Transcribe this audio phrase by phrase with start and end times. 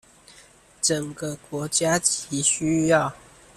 [0.81, 3.13] 整個國家極需要